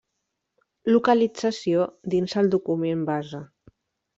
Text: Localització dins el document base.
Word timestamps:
Localització 0.91 1.85
dins 2.15 2.35
el 2.43 2.51
document 2.57 3.05
base. 3.11 3.45